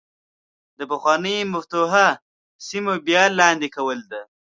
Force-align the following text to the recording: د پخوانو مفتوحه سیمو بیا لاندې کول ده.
د 0.77 0.81
پخوانو 0.91 1.35
مفتوحه 1.53 2.07
سیمو 2.67 2.93
بیا 3.05 3.23
لاندې 3.39 3.67
کول 3.75 3.99
ده. 4.11 4.21